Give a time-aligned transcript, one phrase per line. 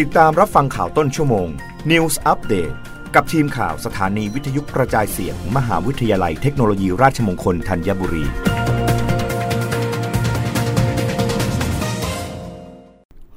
[0.00, 1.48] ติดตามรับฟังข่าวต้นชั่วโมง
[1.90, 2.74] News Update
[3.14, 8.24] กับทีมข่าวสถานีวิทยุกระจายเสียงมมหาวิทยาลัยเทคโนโลยีราชมงคลธัญบุรี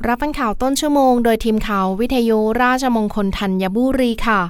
[0.08, 4.42] รับฟังข่าวต้นชั่วโมง โดยทีมข่าววิทยุราชมงคลธัญบุรีค่ะ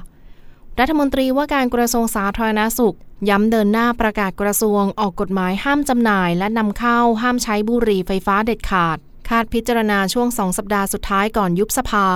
[0.78, 2.96] รัฐมนตรีว่าการกระทรวงสาธารณาสุข
[3.28, 8.98] ย้ำเดินหน้าประกาศกระทรวงออกกฎหมายห้ามจำหน่าย และนำเข้าห้ามใช้บุหรี่ไฟฟ้าเด็ดขาด
[9.28, 12.06] คาดพิจารณาช่วงสองสัปดาห์สุดท้ายก่อนยุบสภา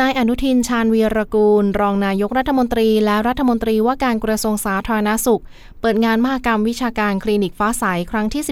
[0.00, 5.42] นายอนุทินชาญวีรกูล รองนายกรัฐมนตรี และรัฐมนตรีว่าการกระทรวงสาธารณาสุข
[5.80, 8.42] เปิดงานมหกรรมวิชาการคลินิกฟ้าใสครั้งที่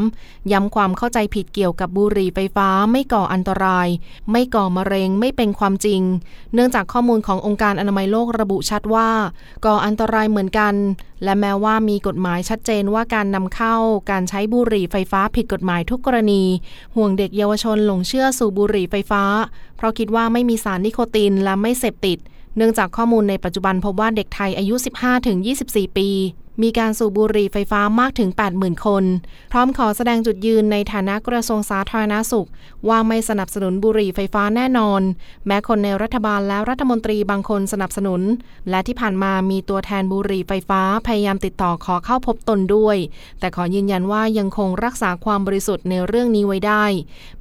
[0.00, 3.88] 13 ย้ำความเข้าใจผิดเกี่ยวกับบุหรี่ไฟฟ้าไม่ก่ออันตราย
[4.30, 6.02] ไม่ก่อมะเร็งไม่เป็นความจริง
[6.54, 9.10] เนื่องจากข้อมูลขององค์การอนามัยโลกระบุชัดว่า
[9.64, 10.74] ก่ออันตรายเหมือนกัน
[11.24, 13.76] และแม้ว่ามีกฎหมายชัดเจนว่าการนำเข้า
[14.10, 16.42] การใช้บุหรี่ไฟฟ้าผิดกฎหมายทุกกรณี
[16.96, 19.22] ห่วงเด็กเยาวชนหลงเชื่อสู่บุหรี่ไฟฟ้า
[19.82, 22.18] เพราะคิดว่าไม่มีสารนิโคตินและไม่เสพติด
[22.56, 24.74] เนื่องจากข้อมูลในปัจจุบันพบว่าเด็กไทยอายุ
[25.36, 26.08] 15-24 ปี
[26.62, 29.04] มีการสูบบุหรี่ไฟฟ้ามากถึง 80,000 คน
[29.52, 32.48] พร้อมขอแสดงจุดยืนในฐานะกระทรวงสาธารณสุข
[32.88, 35.00] ว่าไม่สนับสนุนบุหรี่ไฟฟ้าแน่นอน
[35.46, 38.22] แม้คนในรัฐบาลและรัฐมนตรีบางคนสนับสนุน
[38.70, 42.96] และที่ผ่านมามีตัวแทนบุหรี่ไฟฟ้าพยายามติดต่อขอเข้าพบตนด้วย
[43.40, 46.84] แต่ขอยืนยันว่ายังคงรักษาความบริสุทธิ์ในเรื่องนี้ไว้ได้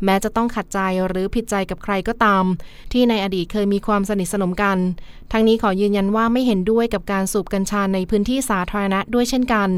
[0.04, 2.44] แม้จะต้องขัดใจหรือผิดใจกับใครก็ตาม
[2.92, 4.80] ที่ในอดีตเคยมีความสนิทสนมกัน
[5.32, 9.70] ทั้งนี้ขอยืนยันว่าไม่เห็นด้วยกับการสูบกัญชาในพื้นที่สาธารณะด้วยเช่นกัน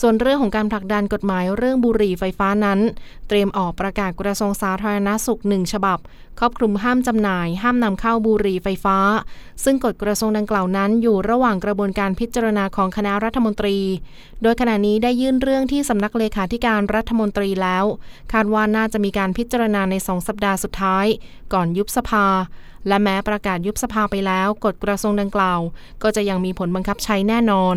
[0.00, 2.80] ส่วนเรื่องของการผลักดันกฎหมายเรื่องบุหรี่ไฟฟ้านั้น
[3.28, 5.98] เตรียมออกประกาศกระทรวงสาธารณาสุขหนึ่งฉบับ
[6.40, 8.98] ครอบคลุมห้ามจำหน่าย ห้ามนำเข้าบุหรี่ไฟฟ้า
[9.64, 13.78] ซึ่งกฎกระทรวงดังกล่าวนั้น อยู่ระหว่างกระบวนการพิจารณาของคณะรัฐมนตรี
[14.42, 17.84] โดยขณะนี้ได้ยื่นเรื่องที่สำนักเลขาธิการรัฐมนตรีแล้ว
[18.32, 21.06] คาดว่าน่าจะมีการพิจารณาในสองสัปดาห์สุดท้าย
[21.52, 22.26] ก่อนยุบสภา
[22.88, 25.60] และแม้ประกาศยุบสภาไปแล้ว กฎกระทรวงดังกล่าว
[26.02, 27.76] ก็จะยังมีผลบังคับใช้แน่นอน